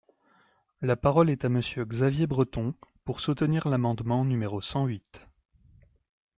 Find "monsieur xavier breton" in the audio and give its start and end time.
1.49-2.73